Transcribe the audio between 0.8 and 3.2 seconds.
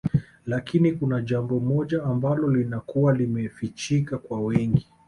kuna jambo moja ambalo linakuwa